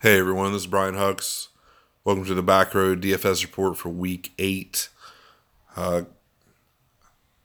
Hey 0.00 0.18
everyone, 0.18 0.52
this 0.52 0.62
is 0.62 0.66
Brian 0.66 0.94
Hucks. 0.94 1.48
Welcome 2.04 2.26
to 2.26 2.34
the 2.34 2.42
Back 2.42 2.74
Road 2.74 3.00
DFS 3.00 3.42
report 3.42 3.78
for 3.78 3.88
Week 3.88 4.32
Eight. 4.38 4.90
Uh, 5.76 6.02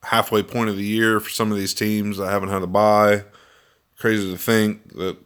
halfway 0.04 0.44
point 0.44 0.70
of 0.70 0.76
the 0.76 0.84
year 0.84 1.20
for 1.22 1.30
some 1.30 1.52
of 1.52 1.58
these 1.58 1.74
teams 1.74 2.20
I 2.20 2.32
haven't 2.32 2.50
had 2.50 2.62
a 2.62 2.68
buy. 2.68 3.24
Crazy 3.98 4.30
to 4.32 4.38
think 4.38 4.94
that 4.96 5.18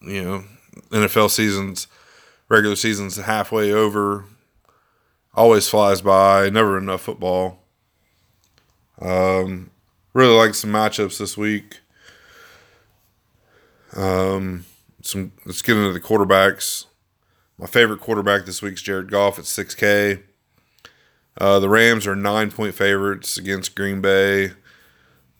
you 0.00 0.22
know 0.22 0.44
NFL 0.90 1.30
seasons, 1.30 1.88
regular 2.48 2.76
seasons 2.76 3.16
halfway 3.16 3.72
over. 3.72 4.24
Always 5.34 5.68
flies 5.68 6.00
by. 6.00 6.48
Never 6.48 6.78
enough 6.78 7.02
football. 7.02 7.58
Um, 9.00 9.70
really 10.14 10.34
like 10.34 10.54
some 10.54 10.70
matchups 10.70 11.18
this 11.18 11.36
week. 11.36 11.80
Um, 13.94 14.64
some 15.06 15.32
let's 15.44 15.62
get 15.62 15.76
into 15.76 15.92
the 15.92 16.00
quarterbacks. 16.00 16.86
My 17.58 17.66
favorite 17.66 18.00
quarterback 18.00 18.44
this 18.44 18.60
week's 18.60 18.82
Jared 18.82 19.10
Goff 19.10 19.38
at 19.38 19.44
6K. 19.46 20.22
Uh, 21.38 21.58
the 21.58 21.68
Rams 21.68 22.06
are 22.06 22.16
nine 22.16 22.50
point 22.50 22.74
favorites 22.74 23.36
against 23.36 23.74
Green 23.74 24.00
Bay. 24.00 24.50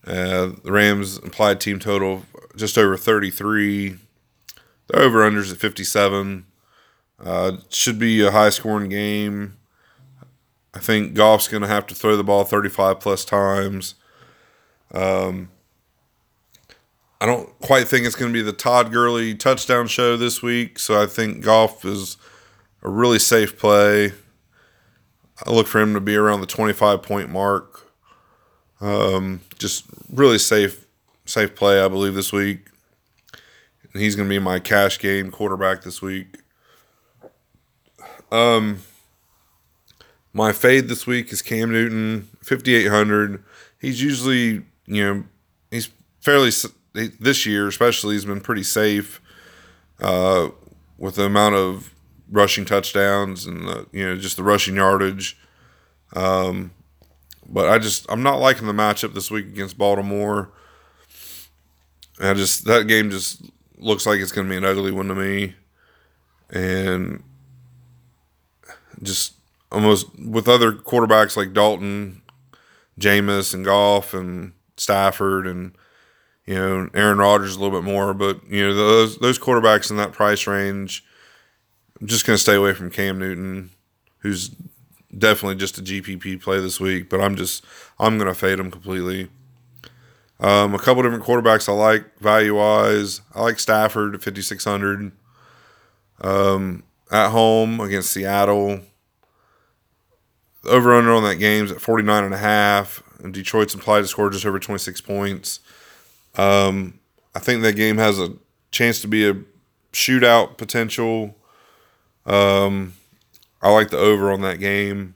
Uh, 0.07 0.52
the 0.62 0.73
Rams 0.73 1.19
implied 1.19 1.60
team 1.60 1.79
total 1.79 2.24
just 2.55 2.79
over 2.79 2.97
33. 2.97 3.98
The 4.87 4.98
over 4.98 5.29
unders 5.29 5.52
at 5.52 5.59
57. 5.59 6.46
Uh, 7.19 7.57
should 7.71 7.98
be 7.98 8.24
a 8.24 8.30
high 8.30 8.51
scoring 8.51 8.88
game. 8.88 9.57
I 10.74 10.79
think 10.79 11.15
Goff's 11.15 11.48
going 11.48 11.62
to 11.62 11.69
have 11.69 11.87
to 11.87 11.95
throw 11.95 12.16
the 12.16 12.24
ball 12.24 12.45
35 12.45 13.01
plus 13.01 13.24
times. 13.24 13.95
Um, 14.93 15.48
I 17.20 17.27
don't 17.27 17.48
quite 17.61 17.88
think 17.88 18.05
it's 18.05 18.15
going 18.15 18.33
to 18.33 18.38
be 18.38 18.43
the 18.43 18.52
Todd 18.52 18.93
Gurley 18.93 19.34
touchdown 19.34 19.87
show 19.87 20.16
this 20.16 20.43
week, 20.43 20.79
so 20.79 21.01
I 21.01 21.07
think 21.07 21.43
Goff 21.43 21.84
is 21.84 22.19
a 22.83 22.91
really 22.91 23.19
safe 23.19 23.59
play. 23.59 24.13
I 25.45 25.51
look 25.51 25.66
for 25.66 25.80
him 25.80 25.95
to 25.95 26.01
be 26.01 26.16
around 26.16 26.41
the 26.41 26.46
25 26.46 27.02
point 27.02 27.30
mark. 27.30 27.91
Um, 28.80 29.41
just 29.59 29.85
really 30.13 30.38
safe, 30.38 30.87
safe 31.24 31.54
play, 31.54 31.80
I 31.80 31.88
believe, 31.88 32.15
this 32.15 32.32
week. 32.32 32.68
And 33.93 34.02
he's 34.02 34.15
going 34.15 34.29
to 34.29 34.35
be 34.35 34.38
my 34.38 34.59
cash 34.59 34.98
game 34.98 35.30
quarterback 35.30 35.82
this 35.82 36.02
week. 36.02 36.38
Um, 38.30 38.82
my 40.35 40.52
fade 40.52 40.88
this 40.88 41.07
week 41.07 41.32
is 41.32 41.41
Cam 41.41 41.71
Newton, 41.71 42.29
5,800. 42.43 43.43
He's 43.80 44.02
usually, 44.02 44.65
you 44.87 45.04
know, 45.04 45.24
he's 45.71 45.88
fairly 46.21 46.51
this 47.21 47.47
year, 47.47 47.69
especially, 47.69 48.15
he's 48.15 48.25
been 48.25 48.41
pretty 48.41 48.63
safe 48.63 49.21
uh, 50.01 50.49
with 50.99 51.16
the 51.16 51.25
amount 51.25 51.55
of 51.55 51.95
rushing 52.30 52.65
touchdowns 52.65 53.47
and 53.47 53.69
the, 53.69 53.87
you 53.93 54.05
know 54.05 54.16
just 54.16 54.37
the 54.37 54.43
rushing 54.43 54.77
yardage. 54.77 55.38
Um, 56.15 56.73
but 57.49 57.69
I 57.69 57.79
just 57.79 58.07
I'm 58.11 58.23
not 58.23 58.41
liking 58.41 58.66
the 58.66 58.73
matchup 58.73 59.15
this 59.15 59.30
week 59.30 59.47
against 59.47 59.79
Baltimore. 59.79 60.51
I 62.21 62.35
just 62.35 62.65
that 62.65 62.87
game 62.88 63.10
just 63.10 63.43
looks 63.79 64.06
like 64.06 64.21
it's 64.21 64.33
going 64.33 64.47
to 64.47 64.50
be 64.50 64.56
an 64.56 64.65
ugly 64.65 64.91
one 64.91 65.09
to 65.09 65.15
me, 65.15 65.55
and 66.50 67.22
just 69.03 69.34
almost 69.71 70.06
with 70.19 70.49
other 70.49 70.72
quarterbacks 70.72 71.37
like 71.37 71.53
Dalton, 71.53 72.22
Jameis, 72.99 73.53
and 73.53 73.65
Goff, 73.65 74.15
and 74.15 74.53
Stafford, 74.77 75.47
and 75.47 75.72
you 76.47 76.55
know, 76.55 76.89
Aaron 76.94 77.19
Rodgers 77.19 77.56
a 77.56 77.61
little 77.61 77.77
bit 77.81 77.84
more, 77.84 78.15
but 78.15 78.41
you 78.49 78.66
know 78.66 78.75
those 78.75 79.19
those 79.19 79.39
quarterbacks 79.39 79.91
in 79.91 79.97
that 79.97 80.12
price 80.12 80.47
range. 80.47 81.05
I'm 82.00 82.06
just 82.06 82.27
going 82.27 82.37
to 82.37 82.43
stay 82.43 82.55
away 82.55 82.72
from 82.75 82.91
Cam 82.91 83.19
Newton, 83.19 83.71
who's 84.19 84.50
definitely 85.16 85.56
just 85.56 85.78
a 85.78 85.83
GPP 85.83 86.41
play 86.43 86.61
this 86.61 86.78
week. 86.78 87.09
But 87.11 87.21
I'm 87.21 87.37
just 87.37 87.65
I'm 87.98 88.16
going 88.19 88.28
to 88.28 88.34
fade 88.34 88.60
him 88.60 88.70
completely. 88.70 89.28
Um, 90.38 90.75
a 90.75 90.78
couple 90.78 91.03
different 91.03 91.25
quarterbacks 91.25 91.69
I 91.69 91.72
like 91.72 92.19
value 92.19 92.56
wise. 92.56 93.22
I 93.34 93.43
like 93.43 93.59
Stafford 93.59 94.15
at 94.15 94.22
5600. 94.22 95.12
Um, 96.20 96.82
at 97.10 97.31
home 97.31 97.81
against 97.81 98.10
Seattle. 98.10 98.81
The 100.62 100.70
over 100.70 100.94
under 100.94 101.12
on 101.12 101.22
that 101.25 101.37
game's 101.37 101.70
at 101.70 101.81
49 101.81 102.25
and 102.25 102.34
a 102.34 102.38
half. 102.38 103.03
And 103.22 103.32
Detroit's 103.32 103.75
implied 103.75 104.00
to 104.00 104.06
score 104.06 104.31
just 104.31 104.44
over 104.44 104.59
26 104.59 105.00
points. 105.00 105.60
Um, 106.36 106.98
I 107.34 107.38
think 107.38 107.62
that 107.62 107.74
game 107.74 107.98
has 107.98 108.19
a 108.19 108.34
chance 108.70 109.00
to 109.02 109.08
be 109.08 109.28
a 109.28 109.36
shootout 109.92 110.58
potential. 110.58 111.34
Um, 112.24 112.94
I 113.62 113.70
like 113.70 113.91
the 113.91 113.98
over 113.98 114.30
on 114.30 114.42
that 114.42 114.58
game. 114.58 115.14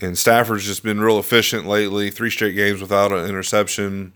And 0.00 0.16
Stafford's 0.16 0.64
just 0.64 0.82
been 0.82 1.00
real 1.00 1.18
efficient 1.18 1.66
lately. 1.66 2.10
Three 2.10 2.30
straight 2.30 2.54
games 2.54 2.80
without 2.80 3.12
an 3.12 3.26
interception. 3.26 4.14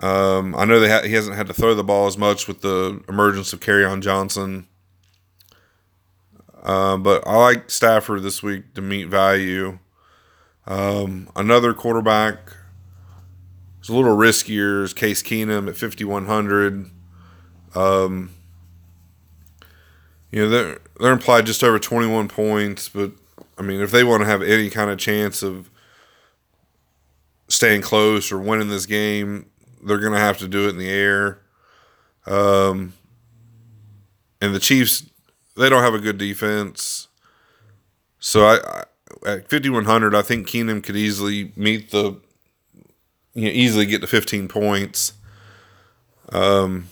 Um, 0.00 0.54
I 0.54 0.64
know 0.64 0.86
ha- 0.88 1.02
he 1.02 1.12
hasn't 1.12 1.36
had 1.36 1.46
to 1.48 1.52
throw 1.54 1.74
the 1.74 1.84
ball 1.84 2.06
as 2.06 2.16
much 2.16 2.48
with 2.48 2.62
the 2.62 3.02
emergence 3.08 3.52
of 3.52 3.60
Kerryon 3.60 4.00
Johnson. 4.00 4.66
Uh, 6.62 6.96
but 6.96 7.26
I 7.26 7.36
like 7.36 7.70
Stafford 7.70 8.22
this 8.22 8.42
week 8.42 8.74
to 8.74 8.80
meet 8.80 9.08
value. 9.08 9.78
Um, 10.66 11.30
another 11.34 11.72
quarterback 11.74 12.52
it's 13.88 13.94
a 13.94 13.96
little 13.96 14.18
riskier 14.18 14.82
is 14.82 14.92
Case 14.92 15.22
Keenum 15.22 15.66
at 15.66 15.74
5,100. 15.74 16.90
Um, 17.74 18.34
you 20.30 20.42
know, 20.42 20.50
they're, 20.50 20.78
they're 21.00 21.12
implied 21.14 21.46
just 21.46 21.64
over 21.64 21.78
21 21.78 22.28
points, 22.28 22.90
but 22.90 23.12
I 23.56 23.62
mean, 23.62 23.80
if 23.80 23.90
they 23.90 24.04
want 24.04 24.20
to 24.20 24.26
have 24.26 24.42
any 24.42 24.68
kind 24.68 24.90
of 24.90 24.98
chance 24.98 25.42
of 25.42 25.70
staying 27.48 27.80
close 27.80 28.30
or 28.30 28.38
winning 28.38 28.68
this 28.68 28.84
game, 28.84 29.46
they're 29.82 29.96
going 29.96 30.12
to 30.12 30.18
have 30.18 30.36
to 30.40 30.48
do 30.48 30.66
it 30.66 30.72
in 30.72 30.76
the 30.76 30.90
air. 30.90 31.38
Um, 32.26 32.92
and 34.42 34.54
the 34.54 34.60
Chiefs, 34.60 35.08
they 35.56 35.70
don't 35.70 35.82
have 35.82 35.94
a 35.94 35.98
good 35.98 36.18
defense. 36.18 37.08
So 38.18 38.44
I, 38.44 38.58
I 38.66 38.84
at 39.24 39.48
5100, 39.48 40.14
I 40.14 40.20
think 40.20 40.46
Keenum 40.46 40.82
could 40.82 40.94
easily 40.94 41.52
meet 41.56 41.90
the 41.90 42.20
you 43.34 43.44
know, 43.44 43.50
easily 43.50 43.86
get 43.86 44.00
to 44.00 44.06
15 44.06 44.48
points. 44.48 45.12
Um, 46.30 46.88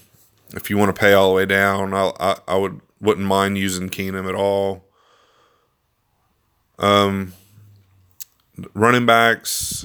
if 0.54 0.70
you 0.70 0.78
want 0.78 0.94
to 0.94 1.00
pay 1.00 1.12
all 1.12 1.28
the 1.28 1.34
way 1.34 1.46
down, 1.46 1.92
I, 1.92 2.12
I, 2.20 2.36
I 2.48 2.56
would 2.56 2.80
wouldn't 3.00 3.26
mind 3.26 3.58
using 3.58 3.88
Keenum 3.88 4.28
at 4.28 4.34
all. 4.34 4.84
Um, 6.78 7.32
running 8.74 9.06
backs. 9.06 9.84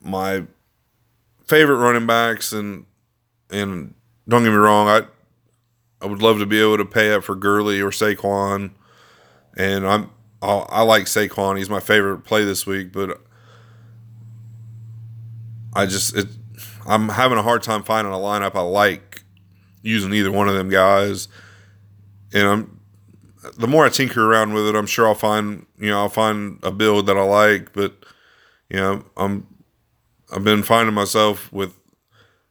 My 0.00 0.44
favorite 1.46 1.76
running 1.76 2.06
backs, 2.06 2.52
and 2.52 2.86
and 3.50 3.94
don't 4.28 4.42
get 4.42 4.50
me 4.50 4.56
wrong, 4.56 4.88
I 4.88 5.06
I 6.02 6.06
would 6.06 6.22
love 6.22 6.38
to 6.40 6.46
be 6.46 6.60
able 6.60 6.78
to 6.78 6.84
pay 6.84 7.12
up 7.12 7.24
for 7.24 7.36
Gurley 7.36 7.80
or 7.80 7.90
Saquon, 7.90 8.72
and 9.56 9.86
I'm 9.86 10.10
I, 10.42 10.82
like 10.82 11.04
Saquon. 11.04 11.56
He's 11.56 11.70
my 11.70 11.80
favorite 11.80 12.24
play 12.24 12.44
this 12.44 12.66
week, 12.66 12.92
but 12.92 13.20
I 15.72 15.86
just 15.86 16.16
it, 16.16 16.28
I'm 16.86 17.10
having 17.10 17.38
a 17.38 17.42
hard 17.42 17.62
time 17.62 17.82
finding 17.82 18.12
a 18.12 18.16
lineup 18.16 18.54
I 18.54 18.60
like 18.60 19.22
using 19.82 20.12
either 20.12 20.32
one 20.32 20.48
of 20.48 20.54
them 20.54 20.68
guys. 20.68 21.28
And 22.34 22.46
I'm 22.46 22.80
the 23.56 23.68
more 23.68 23.86
I 23.86 23.88
tinker 23.88 24.24
around 24.24 24.54
with 24.54 24.66
it, 24.66 24.74
I'm 24.74 24.86
sure 24.86 25.06
I'll 25.06 25.14
find 25.14 25.66
you 25.78 25.90
know 25.90 25.98
I'll 26.00 26.08
find 26.08 26.58
a 26.62 26.72
build 26.72 27.06
that 27.06 27.16
I 27.16 27.22
like. 27.22 27.72
But 27.72 28.04
you 28.68 28.76
know 28.76 29.04
I'm 29.16 29.46
I've 30.32 30.44
been 30.44 30.62
finding 30.62 30.94
myself 30.94 31.52
with 31.52 31.78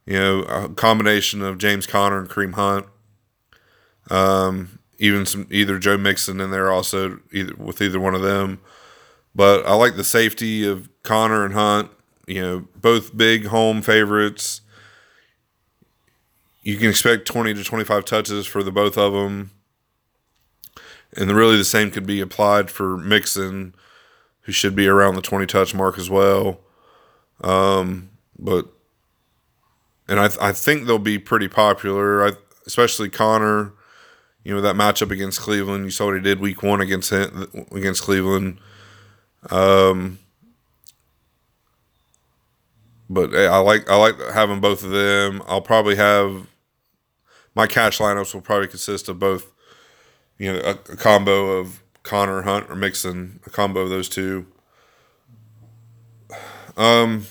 you 0.06 0.18
know 0.18 0.44
a 0.44 0.70
combination 0.70 1.42
of 1.42 1.58
James 1.58 1.86
Conner 1.86 2.20
and 2.20 2.30
Kareem 2.30 2.54
Hunt. 2.54 2.86
Um, 4.10 4.80
even 5.02 5.26
some 5.26 5.48
either 5.50 5.80
Joe 5.80 5.98
Mixon 5.98 6.40
in 6.40 6.52
there 6.52 6.72
also 6.72 7.20
either 7.34 7.56
with 7.58 7.82
either 7.82 8.00
one 8.00 8.14
of 8.14 8.22
them. 8.22 8.62
But 9.34 9.66
I 9.66 9.74
like 9.74 9.96
the 9.96 10.04
safety 10.04 10.64
of 10.66 10.90
Conner 11.02 11.44
and 11.44 11.56
Hunt. 11.56 11.90
You 12.28 12.42
know, 12.42 12.68
both 12.76 13.18
big 13.18 13.48
home 13.48 13.82
favorites. 13.82 14.62
You 16.62 16.78
can 16.78 16.90
expect 16.90 17.26
20 17.26 17.56
to 17.56 17.64
25 17.64 18.06
touches 18.06 18.46
for 18.46 18.62
the 18.62 18.72
both 18.72 18.96
of 18.96 19.14
them. 19.14 19.50
And 21.18 21.32
really 21.32 21.58
the 21.58 21.66
same 21.66 21.90
could 21.90 22.06
be 22.06 22.22
applied 22.22 22.70
for 22.70 22.96
Mixon, 22.96 23.74
who 24.42 24.52
should 24.52 24.76
be 24.76 24.88
around 24.88 25.16
the 25.16 25.22
20 25.22 25.48
touch 25.48 25.74
mark 25.74 25.98
as 25.98 26.12
well. 26.12 26.60
Um, 27.44 28.12
but 28.38 28.68
and 30.08 30.20
I, 30.20 30.30
I 30.40 30.52
think 30.52 30.86
they'll 30.86 31.00
be 31.00 31.18
pretty 31.18 31.48
popular, 31.48 32.24
I, 32.24 32.32
especially 32.68 33.10
Conner 33.10 33.74
you 34.44 34.54
know 34.54 34.62
that 34.62 34.76
matchup 34.76 35.12
against 35.12 35.40
Cleveland. 35.40 35.86
You 35.86 35.92
saw 35.92 36.06
what 36.06 36.16
he 36.16 36.22
did 36.22 36.40
week 36.40 36.64
one 36.64 36.82
against 36.82 37.12
him, 37.12 37.68
against 37.72 38.02
Cleveland. 38.02 38.60
Um, 39.50 40.20
but 43.10 43.36
I 43.36 43.58
like 43.60 43.90
I 43.90 43.96
like 43.96 44.16
having 44.34 44.60
both 44.60 44.84
of 44.84 44.92
them. 44.92 45.44
I'll 45.48 45.62
probably 45.62 45.96
have 45.96 46.48
my 47.54 47.68
cash 47.68 48.00
lineups 48.00 48.34
will 48.34 48.42
probably 48.42 48.68
consist 48.68 49.10
of 49.10 49.20
both, 49.20 49.52
you 50.38 50.54
know, 50.54 50.60
a, 50.60 50.72
a 50.72 50.96
combo 50.96 51.58
of 51.58 51.82
Conner 52.04 52.44
Hunt 52.44 52.70
or 52.70 52.76
Mixon 52.76 53.40
a 53.46 53.50
combo 53.50 53.82
of 53.82 53.90
those 53.90 54.10
two. 54.10 54.48
Um, 56.78 57.28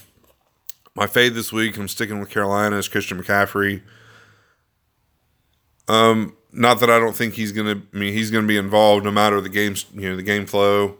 my 0.94 1.06
fade 1.06 1.34
this 1.34 1.52
week, 1.52 1.76
I'm 1.76 1.88
sticking 1.88 2.20
with 2.20 2.28
Carolina 2.28 2.76
is 2.76 2.88
Christian 2.88 3.20
McCaffrey. 3.22 3.82
Um, 5.88 6.36
not 6.52 6.80
that 6.80 6.90
I 6.90 6.98
don't 6.98 7.14
think 7.14 7.34
he's 7.34 7.52
gonna. 7.52 7.82
I 7.92 7.96
mean, 7.96 8.12
he's 8.12 8.30
gonna 8.30 8.46
be 8.46 8.56
involved 8.56 9.04
no 9.04 9.10
matter 9.10 9.40
the 9.40 9.48
game's 9.48 9.86
you 9.94 10.08
know 10.08 10.16
the 10.16 10.22
game 10.22 10.46
flow. 10.46 10.96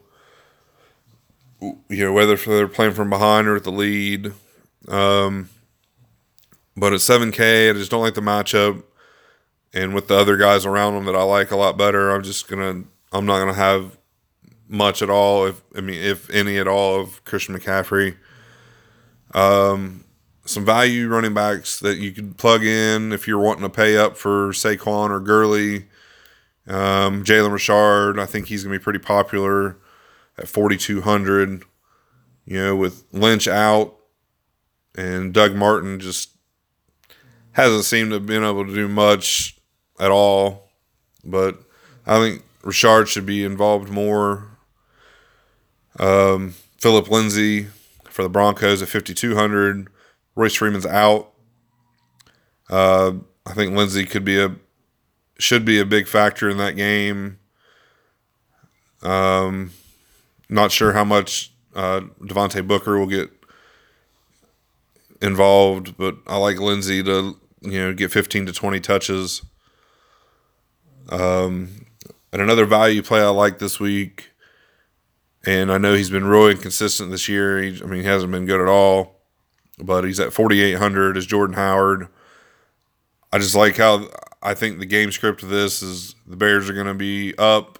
You 1.60 2.04
know 2.04 2.12
whether 2.12 2.36
they're 2.36 2.68
playing 2.68 2.92
from 2.92 3.10
behind 3.10 3.46
or 3.46 3.56
at 3.56 3.64
the 3.64 3.72
lead. 3.72 4.32
Um, 4.88 5.50
but 6.76 6.92
at 6.92 7.00
seven 7.00 7.32
K, 7.32 7.70
I 7.70 7.72
just 7.72 7.90
don't 7.90 8.02
like 8.02 8.14
the 8.14 8.20
matchup. 8.20 8.82
And 9.72 9.94
with 9.94 10.08
the 10.08 10.16
other 10.16 10.36
guys 10.36 10.66
around 10.66 10.94
him 10.96 11.04
that 11.04 11.14
I 11.14 11.22
like 11.22 11.50
a 11.50 11.56
lot 11.56 11.76
better, 11.76 12.10
I'm 12.10 12.22
just 12.22 12.48
gonna. 12.48 12.84
I'm 13.12 13.26
not 13.26 13.40
gonna 13.40 13.54
have 13.54 13.98
much 14.68 15.02
at 15.02 15.10
all. 15.10 15.46
If 15.46 15.62
I 15.76 15.80
mean, 15.80 16.00
if 16.00 16.30
any 16.30 16.58
at 16.58 16.68
all, 16.68 17.00
of 17.00 17.24
Christian 17.24 17.58
McCaffrey. 17.58 18.16
Um, 19.34 20.04
some 20.50 20.64
value 20.64 21.08
running 21.08 21.34
backs 21.34 21.80
that 21.80 21.98
you 21.98 22.12
could 22.12 22.36
plug 22.36 22.64
in 22.64 23.12
if 23.12 23.26
you're 23.26 23.38
wanting 23.38 23.62
to 23.62 23.70
pay 23.70 23.96
up 23.96 24.16
for 24.16 24.50
Saquon 24.50 25.10
or 25.10 25.20
Gurley. 25.20 25.86
Um, 26.66 27.24
Jalen 27.24 27.52
Richard, 27.52 28.18
I 28.18 28.26
think 28.26 28.46
he's 28.46 28.64
going 28.64 28.72
to 28.72 28.78
be 28.78 28.82
pretty 28.82 28.98
popular 28.98 29.76
at 30.36 30.48
4,200. 30.48 31.62
You 32.44 32.58
know, 32.58 32.76
with 32.76 33.04
Lynch 33.12 33.46
out 33.46 33.96
and 34.96 35.32
Doug 35.32 35.54
Martin 35.54 36.00
just 36.00 36.30
hasn't 37.52 37.84
seemed 37.84 38.10
to 38.10 38.14
have 38.14 38.26
been 38.26 38.44
able 38.44 38.66
to 38.66 38.74
do 38.74 38.88
much 38.88 39.56
at 39.98 40.10
all. 40.10 40.70
But 41.24 41.58
I 42.06 42.18
think 42.18 42.42
Richard 42.62 43.08
should 43.08 43.26
be 43.26 43.44
involved 43.44 43.90
more. 43.90 44.48
Um, 45.98 46.54
Phillip 46.78 47.10
Lindsay 47.10 47.68
for 48.04 48.22
the 48.22 48.28
Broncos 48.28 48.82
at 48.82 48.88
5,200. 48.88 49.88
Royce 50.34 50.54
Freeman's 50.54 50.86
out. 50.86 51.32
Uh, 52.68 53.12
I 53.46 53.52
think 53.52 53.74
Lindsay 53.74 54.04
could 54.06 54.24
be 54.24 54.40
a 54.40 54.56
should 55.38 55.64
be 55.64 55.80
a 55.80 55.86
big 55.86 56.06
factor 56.06 56.48
in 56.48 56.58
that 56.58 56.76
game. 56.76 57.38
Um, 59.02 59.72
not 60.48 60.70
sure 60.70 60.92
how 60.92 61.04
much 61.04 61.52
uh, 61.74 62.02
Devontae 62.20 62.66
Booker 62.66 62.98
will 62.98 63.06
get 63.06 63.30
involved, 65.22 65.96
but 65.96 66.16
I 66.26 66.36
like 66.36 66.58
Lindsay 66.58 67.02
to 67.02 67.36
you 67.62 67.80
know 67.80 67.92
get 67.92 68.12
15 68.12 68.46
to 68.46 68.52
20 68.52 68.80
touches. 68.80 69.42
Um, 71.08 71.86
and 72.32 72.40
another 72.40 72.66
value 72.66 73.02
play 73.02 73.20
I 73.20 73.28
like 73.28 73.58
this 73.58 73.80
week, 73.80 74.30
and 75.44 75.72
I 75.72 75.78
know 75.78 75.94
he's 75.94 76.10
been 76.10 76.26
really 76.26 76.52
inconsistent 76.52 77.10
this 77.10 77.28
year. 77.28 77.60
He, 77.60 77.82
I 77.82 77.86
mean, 77.86 78.02
he 78.02 78.06
hasn't 78.06 78.30
been 78.30 78.46
good 78.46 78.60
at 78.60 78.68
all 78.68 79.19
but 79.82 80.04
he's 80.04 80.20
at 80.20 80.32
4,800 80.32 81.16
is 81.16 81.26
Jordan 81.26 81.56
Howard. 81.56 82.08
I 83.32 83.38
just 83.38 83.54
like 83.54 83.76
how 83.76 84.08
I 84.42 84.54
think 84.54 84.78
the 84.78 84.86
game 84.86 85.12
script 85.12 85.42
of 85.42 85.48
this 85.48 85.82
is 85.82 86.14
the 86.26 86.36
Bears 86.36 86.68
are 86.68 86.74
going 86.74 86.86
to 86.86 86.94
be 86.94 87.34
up. 87.38 87.78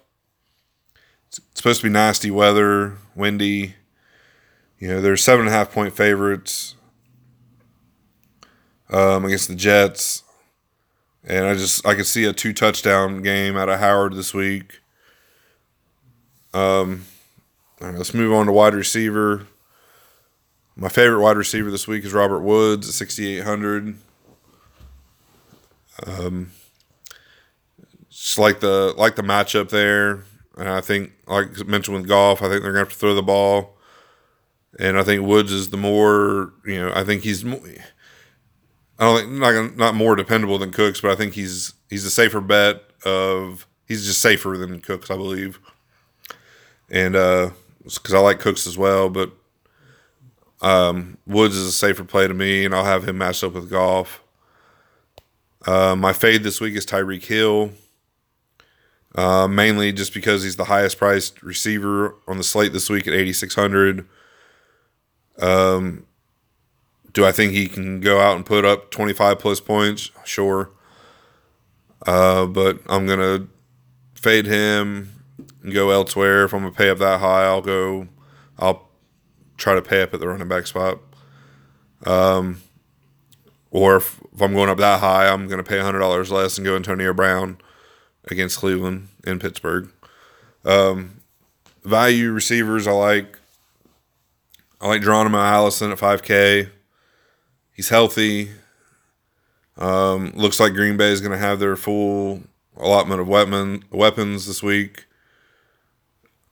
It's 1.27 1.39
supposed 1.55 1.81
to 1.81 1.87
be 1.87 1.93
nasty 1.93 2.31
weather, 2.31 2.97
windy. 3.15 3.75
You 4.79 4.87
know, 4.87 5.01
they're 5.01 5.17
seven 5.17 5.45
and 5.45 5.53
a 5.53 5.57
half 5.57 5.71
point 5.71 5.93
favorites 5.93 6.75
um, 8.89 9.25
against 9.25 9.47
the 9.47 9.55
Jets. 9.55 10.23
And 11.23 11.45
I 11.45 11.53
just 11.53 11.85
I 11.85 11.93
could 11.93 12.07
see 12.07 12.25
a 12.25 12.33
two 12.33 12.51
touchdown 12.51 13.21
game 13.21 13.55
out 13.55 13.69
of 13.69 13.79
Howard 13.79 14.15
this 14.15 14.33
week. 14.33 14.79
Um, 16.53 17.05
all 17.79 17.87
right, 17.87 17.97
let's 17.97 18.13
move 18.13 18.33
on 18.33 18.47
to 18.47 18.51
wide 18.51 18.73
receiver. 18.73 19.47
My 20.81 20.89
favorite 20.89 21.21
wide 21.21 21.37
receiver 21.37 21.69
this 21.69 21.87
week 21.87 22.03
is 22.03 22.11
Robert 22.11 22.39
Woods 22.39 22.89
at 22.89 22.95
6,800. 22.95 23.97
Um, 26.07 26.51
just 28.09 28.39
like 28.39 28.61
the 28.61 28.95
like 28.97 29.15
the 29.15 29.21
matchup 29.21 29.69
there, 29.69 30.23
and 30.57 30.67
I 30.67 30.81
think 30.81 31.11
like 31.27 31.67
mentioned 31.67 31.97
with 31.97 32.07
Goff, 32.07 32.41
I 32.41 32.49
think 32.49 32.63
they're 32.63 32.71
gonna 32.71 32.79
have 32.79 32.89
to 32.89 32.95
throw 32.95 33.13
the 33.13 33.21
ball, 33.21 33.77
and 34.79 34.97
I 34.97 35.03
think 35.03 35.23
Woods 35.23 35.51
is 35.51 35.69
the 35.69 35.77
more 35.77 36.51
you 36.65 36.81
know. 36.81 36.91
I 36.95 37.03
think 37.03 37.21
he's. 37.21 37.45
More, 37.45 37.61
I 38.97 39.03
don't 39.03 39.17
think 39.19 39.31
not 39.33 39.77
not 39.77 39.93
more 39.93 40.15
dependable 40.15 40.57
than 40.57 40.71
Cooks, 40.71 40.99
but 40.99 41.11
I 41.11 41.15
think 41.15 41.35
he's 41.35 41.73
he's 41.91 42.05
a 42.05 42.09
safer 42.09 42.41
bet 42.41 42.81
of 43.05 43.67
he's 43.87 44.07
just 44.07 44.19
safer 44.19 44.57
than 44.57 44.81
Cooks, 44.81 45.11
I 45.11 45.15
believe. 45.15 45.59
And 46.89 47.15
uh 47.15 47.51
because 47.83 48.15
I 48.15 48.19
like 48.19 48.39
Cooks 48.39 48.65
as 48.65 48.79
well, 48.79 49.07
but 49.07 49.31
um, 50.61 51.17
Woods 51.25 51.55
is 51.55 51.67
a 51.67 51.71
safer 51.71 52.03
play 52.03 52.27
to 52.27 52.33
me, 52.33 52.65
and 52.65 52.75
I'll 52.75 52.85
have 52.85 53.07
him 53.07 53.17
matched 53.17 53.43
up 53.43 53.53
with 53.53 53.69
Goff. 53.69 54.21
Uh, 55.65 55.95
my 55.95 56.13
fade 56.13 56.43
this 56.43 56.59
week 56.59 56.75
is 56.75 56.85
Tyreek 56.85 57.25
Hill, 57.25 57.71
uh, 59.15 59.47
mainly 59.47 59.91
just 59.91 60.13
because 60.13 60.43
he's 60.43 60.55
the 60.55 60.65
highest 60.65 60.97
priced 60.97 61.41
receiver 61.43 62.15
on 62.27 62.37
the 62.37 62.43
slate 62.43 62.73
this 62.73 62.89
week 62.89 63.07
at 63.07 63.13
8,600. 63.13 64.07
Um, 65.39 66.05
do 67.13 67.25
I 67.25 67.31
think 67.31 67.53
he 67.53 67.67
can 67.67 67.99
go 67.99 68.19
out 68.19 68.35
and 68.35 68.45
put 68.45 68.65
up 68.65 68.91
25 68.91 69.39
plus 69.39 69.59
points? 69.59 70.11
Sure. 70.23 70.69
Uh, 72.05 72.45
but 72.45 72.79
I'm 72.87 73.05
going 73.05 73.19
to 73.19 73.47
fade 74.15 74.45
him 74.45 75.23
and 75.63 75.73
go 75.73 75.89
elsewhere. 75.89 76.45
If 76.45 76.53
I'm 76.53 76.61
going 76.61 76.73
to 76.73 76.77
pay 76.77 76.89
up 76.89 76.99
that 76.99 77.19
high, 77.19 77.43
I'll 77.43 77.61
go, 77.61 78.07
I'll 78.57 78.90
try 79.61 79.75
to 79.75 79.81
pay 79.81 80.01
up 80.01 80.13
at 80.13 80.19
the 80.19 80.27
running 80.27 80.47
back 80.47 80.67
spot. 80.67 80.99
Um, 82.05 82.61
or 83.69 83.97
if, 83.97 84.19
if 84.33 84.41
I'm 84.41 84.53
going 84.53 84.69
up 84.69 84.79
that 84.79 84.99
high, 84.99 85.29
I'm 85.29 85.47
going 85.47 85.63
to 85.63 85.69
pay 85.69 85.77
$100 85.77 86.31
less 86.31 86.57
and 86.57 86.65
go 86.65 86.75
Antonio 86.75 87.13
Brown 87.13 87.57
against 88.25 88.57
Cleveland 88.57 89.07
in 89.25 89.39
Pittsburgh. 89.39 89.89
Um, 90.65 91.21
value 91.83 92.31
receivers, 92.31 92.87
I 92.87 92.91
like. 92.91 93.37
I 94.81 94.87
like 94.87 95.03
Geronimo 95.03 95.37
Allison 95.37 95.91
at 95.91 95.99
5K. 95.99 96.69
He's 97.71 97.89
healthy. 97.89 98.49
Um, 99.77 100.31
looks 100.35 100.59
like 100.59 100.73
Green 100.73 100.97
Bay 100.97 101.11
is 101.11 101.21
going 101.21 101.31
to 101.31 101.37
have 101.37 101.59
their 101.59 101.75
full 101.75 102.41
allotment 102.75 103.21
of 103.21 103.27
weapon 103.27 103.83
weapons 103.91 104.47
this 104.47 104.63
week. 104.63 105.05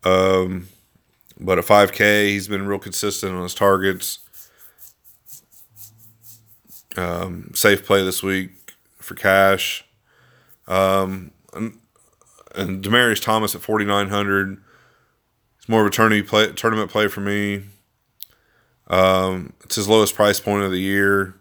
Um, 0.03 0.67
but 1.39 1.57
at 1.57 1.65
5K, 1.65 2.27
he's 2.27 2.47
been 2.47 2.67
real 2.67 2.79
consistent 2.79 3.33
on 3.33 3.43
his 3.43 3.53
targets. 3.53 4.19
Um, 6.97 7.51
safe 7.53 7.85
play 7.85 8.03
this 8.03 8.21
week 8.21 8.73
for 8.97 9.15
cash. 9.15 9.85
Um, 10.67 11.31
and, 11.53 11.79
and 12.55 12.83
Demaryius 12.83 13.21
Thomas 13.21 13.55
at 13.55 13.61
4,900. 13.61 14.61
It's 15.57 15.69
more 15.69 15.81
of 15.81 15.87
a 15.87 15.91
tournament 15.91 16.27
play, 16.27 16.51
tournament 16.51 16.91
play 16.91 17.07
for 17.07 17.21
me. 17.21 17.63
Um, 18.87 19.53
it's 19.63 19.75
his 19.75 19.87
lowest 19.87 20.15
price 20.15 20.39
point 20.39 20.63
of 20.63 20.71
the 20.71 20.79
year. 20.79 21.35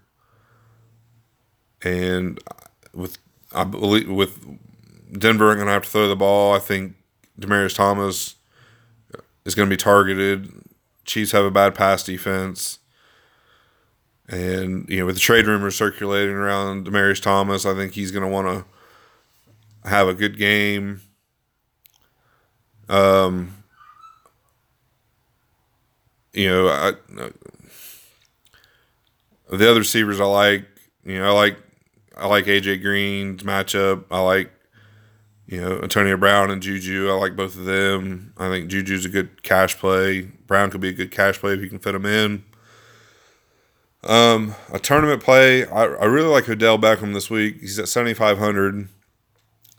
And 1.82 2.40
with 2.92 3.18
I 3.52 3.64
believe 3.64 4.08
with 4.10 4.38
Denver 5.12 5.54
going 5.54 5.66
to 5.66 5.72
have 5.72 5.84
to 5.84 5.88
throw 5.88 6.08
the 6.08 6.16
ball, 6.16 6.54
I 6.54 6.58
think 6.58 6.94
Demaryius 7.40 7.74
Thomas 7.74 8.34
is 9.48 9.54
going 9.54 9.68
to 9.68 9.72
be 9.72 9.78
targeted. 9.78 10.52
Chiefs 11.06 11.32
have 11.32 11.46
a 11.46 11.50
bad 11.50 11.74
pass 11.74 12.04
defense. 12.04 12.78
And, 14.28 14.86
you 14.90 14.98
know, 14.98 15.06
with 15.06 15.14
the 15.16 15.20
trade 15.20 15.46
rumors 15.46 15.74
circulating 15.74 16.34
around 16.34 16.86
Demaryius 16.86 17.22
Thomas, 17.22 17.64
I 17.64 17.74
think 17.74 17.94
he's 17.94 18.10
going 18.10 18.24
to 18.24 18.28
want 18.28 18.46
to 18.46 19.88
have 19.88 20.06
a 20.06 20.12
good 20.12 20.36
game. 20.36 21.00
Um, 22.90 23.64
you 26.34 26.50
know, 26.50 26.68
I, 26.68 26.92
the 29.50 29.70
other 29.70 29.80
receivers 29.80 30.20
I 30.20 30.26
like, 30.26 30.66
you 31.04 31.18
know, 31.18 31.26
I 31.26 31.30
like 31.30 31.56
I 32.18 32.26
like 32.26 32.44
AJ 32.44 32.82
Green's 32.82 33.44
matchup. 33.44 34.04
I 34.10 34.20
like 34.20 34.52
you 35.48 35.62
know, 35.62 35.80
Antonio 35.82 36.16
Brown 36.18 36.50
and 36.50 36.62
Juju. 36.62 37.08
I 37.08 37.14
like 37.14 37.34
both 37.34 37.56
of 37.56 37.64
them. 37.64 38.34
I 38.36 38.48
think 38.50 38.68
Juju's 38.68 39.06
a 39.06 39.08
good 39.08 39.42
cash 39.42 39.78
play. 39.78 40.22
Brown 40.46 40.70
could 40.70 40.82
be 40.82 40.90
a 40.90 40.92
good 40.92 41.10
cash 41.10 41.38
play 41.40 41.54
if 41.54 41.60
you 41.60 41.70
can 41.70 41.78
fit 41.78 41.94
him 41.94 42.04
in. 42.04 42.44
Um, 44.04 44.54
a 44.72 44.78
tournament 44.78 45.22
play. 45.22 45.64
I, 45.64 45.84
I 45.84 46.04
really 46.04 46.28
like 46.28 46.48
Odell 46.48 46.78
Beckham 46.78 47.14
this 47.14 47.30
week. 47.30 47.60
He's 47.60 47.78
at 47.78 47.88
seventy 47.88 48.14
five 48.14 48.38
hundred. 48.38 48.88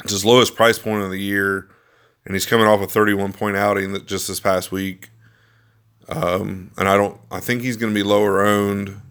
It's 0.04 0.12
his 0.12 0.26
lowest 0.26 0.56
price 0.56 0.80
point 0.80 1.04
of 1.04 1.12
the 1.12 1.22
year, 1.22 1.70
and 2.26 2.34
he's 2.34 2.48
coming 2.48 2.66
off 2.66 2.82
a 2.82 2.88
thirty 2.88 3.14
one 3.14 3.32
point 3.32 3.56
outing 3.56 3.94
that 3.94 4.08
just 4.08 4.28
this 4.28 4.40
past 4.40 4.72
week. 4.72 5.10
Um, 6.10 6.72
and 6.78 6.90
I 6.90 6.98
don't. 6.98 7.22
I 7.30 7.40
think 7.40 7.62
he's 7.62 7.78
going 7.78 7.94
to 7.94 7.98
be 7.98 8.04
lower 8.04 8.42
owned. 8.42 9.02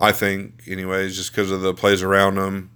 I 0.00 0.12
think, 0.12 0.62
anyways, 0.66 1.16
just 1.16 1.32
because 1.32 1.50
of 1.50 1.60
the 1.60 1.74
plays 1.74 2.02
around 2.02 2.36
him. 2.36 2.70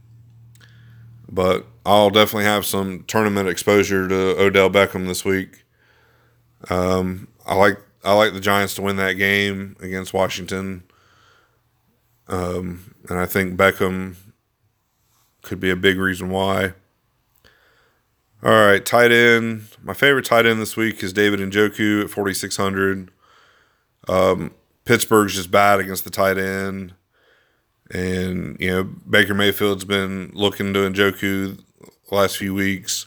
But 1.29 1.67
I'll 1.85 2.11
definitely 2.11 2.45
have 2.45 2.65
some 2.65 3.05
tournament 3.05 3.49
exposure 3.49 4.07
to 4.09 4.41
Odell 4.41 4.71
Beckham 4.71 5.07
this 5.07 5.25
week. 5.25 5.65
Um, 6.71 7.29
I 7.45 7.55
like 7.55 7.79
I 8.05 8.13
like 8.13 8.33
the 8.33 8.41
Giants 8.41 8.75
to 8.75 8.83
win 8.83 8.97
that 8.97 9.15
game 9.15 9.77
against 9.81 10.15
Washington. 10.15 10.85
Um, 12.29 12.95
and 13.09 13.19
I 13.19 13.27
think 13.27 13.57
Beckham 13.57 14.17
could 15.43 15.61
be 15.61 15.71
a 15.71 15.77
big 15.77 15.99
reason 15.99 16.31
why. 16.31 16.75
All 18.43 18.53
right, 18.53 18.85
tight 18.85 19.13
end. 19.13 19.69
My 19.83 19.95
favorite 19.95 20.25
tight 20.25 20.47
end 20.47 20.61
this 20.61 20.77
week 20.77 21.03
is 21.03 21.13
David 21.13 21.41
Njoku 21.41 22.05
at 22.05 22.11
4,600. 22.11 23.11
Um, 24.09 24.55
Pittsburgh's 24.85 25.35
just 25.35 25.51
bad 25.51 25.81
against 25.81 26.05
the 26.05 26.11
tight 26.11 26.39
end. 26.39 26.95
And, 27.91 28.57
you 28.59 28.71
know, 28.71 28.85
Baker 28.85 29.35
Mayfield's 29.35 29.85
been 29.85 30.31
looking 30.35 30.73
to 30.75 30.81
Njoku 30.81 31.61
last 32.11 32.37
few 32.37 32.55
weeks. 32.55 33.07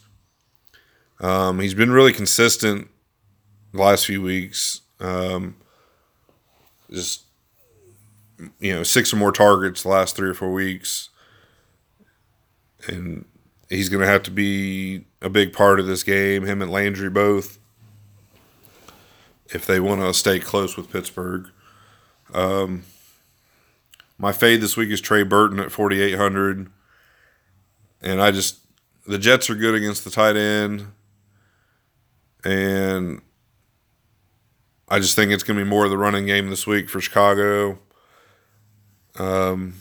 Um, 1.20 1.60
he's 1.60 1.74
been 1.74 1.92
really 1.92 2.14
consistent 2.14 2.88
the 3.74 3.82
last 3.82 4.06
few 4.06 4.22
weeks. 4.22 4.82
Um, 5.00 5.56
just, 6.90 7.24
you 8.60 8.74
know, 8.74 8.84
six 8.84 9.12
or 9.14 9.18
more 9.18 9.32
targets 9.32 9.84
the 9.84 9.90
last 9.90 10.16
three 10.16 10.30
or 10.30 10.34
four 10.34 10.52
weeks. 10.52 11.10
And 12.88 13.26
he's 13.70 13.90
going 13.90 14.02
to 14.02 14.08
have 14.08 14.24
to 14.24 14.32
be 14.32 15.06
a 15.22 15.30
big 15.30 15.52
part 15.52 15.80
of 15.80 15.88
this 15.88 16.04
game, 16.04 16.46
him 16.46 16.62
and 16.62 16.72
Landry 16.72 17.10
both, 17.10 17.60
if 19.48 19.66
they 19.66 19.80
want 19.80 20.02
to 20.02 20.14
stay 20.14 20.40
close 20.40 20.78
with 20.78 20.92
Pittsburgh. 20.92 21.48
Um, 22.34 22.84
my 24.20 24.34
fade 24.34 24.60
this 24.60 24.76
week 24.76 24.90
is 24.90 25.00
Trey 25.00 25.24
Burton 25.24 25.60
at 25.60 25.72
4,800. 25.72 26.70
And 28.02 28.22
I 28.22 28.32
just, 28.32 28.60
the 29.08 29.18
Jets 29.18 29.50
are 29.50 29.56
good 29.56 29.74
against 29.74 30.04
the 30.04 30.12
tight 30.12 30.36
end. 30.36 30.88
And 32.44 33.22
I 34.90 35.00
just 35.00 35.16
think 35.16 35.32
it's 35.32 35.44
going 35.44 35.58
to 35.58 35.64
be 35.64 35.70
more 35.70 35.86
of 35.86 35.92
the 35.92 35.98
running 35.98 36.26
game 36.26 36.50
this 36.50 36.68
week 36.68 36.90
for 36.90 37.00
Chicago. 37.00 37.80
Um, 39.18 39.76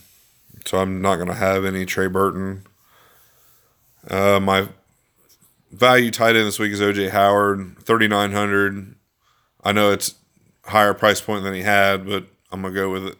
so 0.64 0.78
I'm 0.78 1.02
not 1.02 1.16
going 1.16 1.28
to 1.28 1.34
have 1.34 1.64
any 1.64 1.84
Trey 1.84 2.06
Burton. 2.06 2.64
Uh, 4.08 4.38
my 4.38 4.68
value 5.72 6.12
tight 6.12 6.36
end 6.36 6.46
this 6.46 6.60
week 6.60 6.72
is 6.72 6.80
OJ 6.80 7.10
Howard, 7.10 7.76
3,900. 7.82 8.94
I 9.64 9.72
know 9.72 9.90
it's 9.90 10.14
higher 10.64 10.94
price 10.94 11.20
point 11.20 11.42
than 11.42 11.54
he 11.54 11.62
had, 11.62 12.06
but 12.06 12.26
I'm 12.52 12.62
going 12.62 12.72
to 12.72 12.80
go 12.80 12.90
with 12.90 13.04
it. 13.04 13.18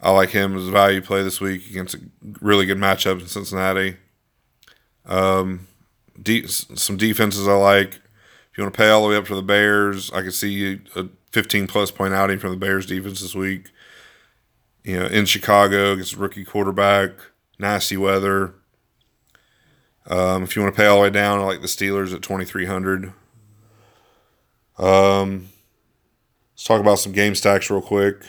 I 0.00 0.10
like 0.10 0.30
him 0.30 0.56
as 0.56 0.68
a 0.68 0.70
value 0.70 1.00
play 1.00 1.22
this 1.22 1.40
week 1.40 1.68
against 1.68 1.94
a 1.94 2.00
really 2.40 2.66
good 2.66 2.78
matchup 2.78 3.20
in 3.20 3.26
Cincinnati. 3.26 3.96
Um, 5.06 5.66
de- 6.20 6.46
some 6.46 6.96
defenses 6.96 7.48
I 7.48 7.54
like. 7.54 7.94
If 7.94 8.58
you 8.58 8.64
want 8.64 8.74
to 8.74 8.78
pay 8.78 8.90
all 8.90 9.02
the 9.02 9.08
way 9.08 9.16
up 9.16 9.26
for 9.26 9.34
the 9.34 9.42
Bears, 9.42 10.10
I 10.12 10.22
could 10.22 10.34
see 10.34 10.80
a 10.94 11.08
15 11.32 11.66
plus 11.66 11.90
point 11.90 12.14
outing 12.14 12.38
from 12.38 12.50
the 12.50 12.56
Bears 12.56 12.86
defense 12.86 13.20
this 13.20 13.34
week. 13.34 13.70
You 14.84 15.00
know, 15.00 15.06
in 15.06 15.26
Chicago 15.26 15.92
against 15.92 16.16
rookie 16.16 16.44
quarterback, 16.44 17.10
nasty 17.58 17.96
weather. 17.96 18.54
Um, 20.06 20.44
if 20.44 20.56
you 20.56 20.62
want 20.62 20.74
to 20.74 20.80
pay 20.80 20.86
all 20.86 20.96
the 20.96 21.02
way 21.02 21.10
down, 21.10 21.40
I 21.40 21.42
like 21.42 21.60
the 21.60 21.66
Steelers 21.66 22.14
at 22.14 22.22
2,300. 22.22 23.12
Um, 24.78 25.48
let's 26.54 26.64
talk 26.64 26.80
about 26.80 27.00
some 27.00 27.12
game 27.12 27.34
stacks 27.34 27.68
real 27.68 27.82
quick. 27.82 28.22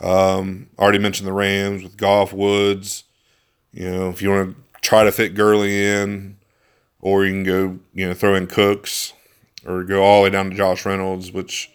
Um, 0.00 0.68
already 0.78 0.98
mentioned 0.98 1.26
the 1.26 1.32
Rams 1.32 1.82
with 1.82 1.96
Goff 1.96 2.32
Woods. 2.32 3.04
You 3.72 3.90
know, 3.90 4.08
if 4.10 4.22
you 4.22 4.30
want 4.30 4.56
to 4.56 4.80
try 4.80 5.04
to 5.04 5.12
fit 5.12 5.34
Gurley 5.34 5.84
in, 5.84 6.36
or 7.00 7.24
you 7.24 7.32
can 7.32 7.44
go, 7.44 7.78
you 7.94 8.08
know, 8.08 8.14
throw 8.14 8.34
in 8.34 8.46
Cooks, 8.46 9.12
or 9.66 9.84
go 9.84 10.02
all 10.02 10.20
the 10.20 10.24
way 10.24 10.30
down 10.30 10.50
to 10.50 10.56
Josh 10.56 10.86
Reynolds, 10.86 11.32
which, 11.32 11.70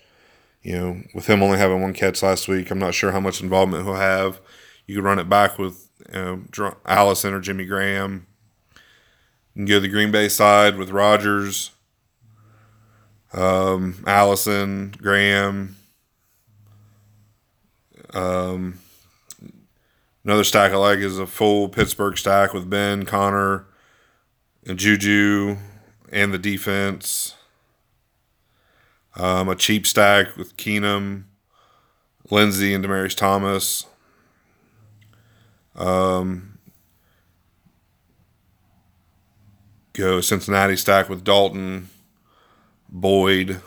you 0.62 0.78
know, 0.78 1.02
with 1.14 1.28
him 1.28 1.44
only 1.44 1.58
having 1.58 1.82
one 1.82 1.94
catch 1.94 2.24
last 2.24 2.48
week, 2.48 2.72
I'm 2.72 2.80
not 2.80 2.94
sure 2.94 3.12
how 3.12 3.20
much 3.20 3.42
involvement 3.42 3.86
he'll 3.86 3.96
have. 3.96 4.42
You 4.88 4.96
could 4.96 5.04
run 5.04 5.20
it 5.20 5.30
back 5.30 5.58
with 5.58 5.90
you 6.14 6.46
know, 6.58 6.76
Allison 6.86 7.34
or 7.34 7.40
Jimmy 7.40 7.66
Graham. 7.66 8.28
You 9.54 9.60
can 9.60 9.66
go 9.66 9.74
to 9.76 9.80
the 9.82 9.88
Green 9.88 10.12
Bay 10.12 10.30
side 10.30 10.78
with 10.78 10.90
Rodgers, 10.90 11.72
um, 13.34 14.04
Allison, 14.08 14.94
Graham. 14.98 15.76
Um, 18.14 18.80
another 20.24 20.44
stack 20.44 20.72
I 20.72 20.78
like 20.78 21.00
is 21.00 21.20
a 21.20 21.26
full 21.26 21.70
Pittsburgh 21.70 22.18
stack 22.18 22.54
with 22.54 22.70
Ben, 22.70 23.06
Conner, 23.06 23.66
and 24.66 24.78
Juju, 24.78 25.58
and 26.12 26.34
the 26.34 26.38
defense. 26.38 27.36
Um, 29.16 29.50
a 29.50 29.56
cheap 29.56 29.86
stack 29.86 30.38
with 30.38 30.58
Keenum, 30.58 31.24
Lindsay, 32.30 32.74
and 32.74 32.84
Demaryius 32.84 33.16
Thomas. 33.16 33.86
Um, 35.76 36.58
go 39.94 40.22
Cincinnati 40.22 40.76
stack 40.76 41.10
with 41.10 41.24
Dalton, 41.24 41.90
Boyd, 42.90 43.62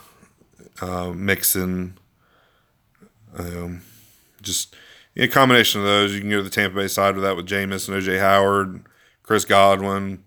uh, 0.80 1.10
Mixon. 1.10 1.98
Um, 3.36 3.82
just 4.42 4.74
a 5.16 5.28
combination 5.28 5.80
of 5.80 5.86
those. 5.86 6.14
You 6.14 6.20
can 6.20 6.30
go 6.30 6.36
to 6.38 6.42
the 6.42 6.50
Tampa 6.50 6.76
Bay 6.76 6.88
side 6.88 7.14
with 7.14 7.24
that 7.24 7.36
with 7.36 7.46
Jameis 7.46 7.88
and 7.88 8.02
OJ 8.02 8.20
Howard, 8.20 8.84
Chris 9.22 9.44
Godwin. 9.44 10.24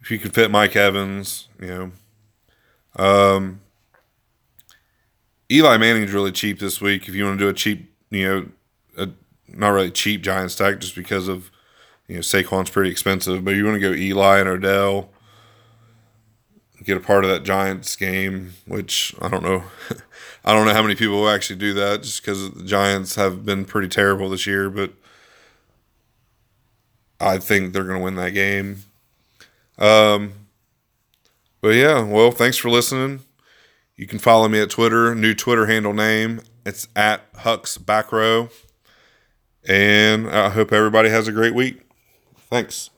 If 0.00 0.10
you 0.10 0.18
can 0.18 0.30
fit 0.30 0.50
Mike 0.50 0.76
Evans, 0.76 1.48
you 1.60 1.66
know. 1.66 1.92
Um, 2.96 3.60
Eli 5.50 5.76
Manning's 5.76 6.12
really 6.12 6.32
cheap 6.32 6.58
this 6.58 6.80
week. 6.80 7.08
If 7.08 7.14
you 7.14 7.24
want 7.24 7.38
to 7.38 7.44
do 7.44 7.48
a 7.48 7.54
cheap, 7.54 7.92
you 8.10 8.28
know, 8.28 8.48
a 8.96 9.08
not 9.48 9.70
really 9.70 9.90
cheap 9.90 10.22
giant 10.22 10.52
stack 10.52 10.80
just 10.80 10.94
because 10.94 11.28
of, 11.28 11.50
you 12.06 12.16
know, 12.16 12.20
Saquon's 12.20 12.70
pretty 12.70 12.90
expensive, 12.90 13.44
but 13.44 13.54
you 13.54 13.64
want 13.64 13.80
to 13.80 13.80
go 13.80 13.92
Eli 13.92 14.38
and 14.40 14.48
Odell, 14.48 15.10
get 16.84 16.96
a 16.96 17.00
part 17.00 17.24
of 17.24 17.30
that 17.30 17.42
Giants 17.42 17.96
game, 17.96 18.54
which 18.66 19.14
I 19.20 19.28
don't 19.28 19.42
know. 19.42 19.64
I 20.44 20.54
don't 20.54 20.66
know 20.66 20.72
how 20.72 20.82
many 20.82 20.94
people 20.94 21.16
will 21.16 21.28
actually 21.28 21.58
do 21.58 21.74
that 21.74 22.02
just 22.02 22.22
because 22.22 22.50
the 22.50 22.64
Giants 22.64 23.14
have 23.16 23.44
been 23.44 23.64
pretty 23.64 23.88
terrible 23.88 24.30
this 24.30 24.46
year, 24.46 24.70
but 24.70 24.92
I 27.20 27.38
think 27.38 27.72
they're 27.72 27.84
going 27.84 27.98
to 27.98 28.04
win 28.04 28.14
that 28.16 28.30
game. 28.30 28.84
Um, 29.78 30.32
but 31.60 31.74
yeah, 31.74 32.02
well, 32.02 32.30
thanks 32.30 32.56
for 32.56 32.70
listening. 32.70 33.20
You 33.96 34.06
can 34.06 34.18
follow 34.18 34.48
me 34.48 34.60
at 34.60 34.70
Twitter, 34.70 35.14
new 35.14 35.34
Twitter 35.34 35.66
handle 35.66 35.92
name. 35.92 36.40
It's 36.64 36.88
at 36.96 37.22
Hucks 37.36 37.76
Back 37.76 38.12
Row. 38.12 38.48
And 39.68 40.30
I 40.30 40.48
hope 40.48 40.72
everybody 40.72 41.10
has 41.10 41.28
a 41.28 41.32
great 41.32 41.54
week. 41.54 41.82
Thanks. 42.48 42.88